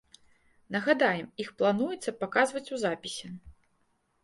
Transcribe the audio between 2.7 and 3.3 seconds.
у запісе.